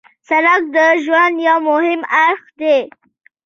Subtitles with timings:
[0.27, 2.79] سړک د ژوند یو مهم اړخ دی.